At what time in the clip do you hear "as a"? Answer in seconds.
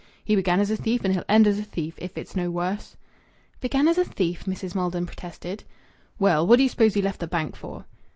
0.59-0.75, 1.45-1.63, 3.87-4.03